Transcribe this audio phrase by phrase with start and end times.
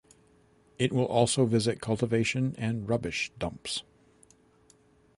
[0.79, 3.83] It will also visit cultivation and rubbish dumps.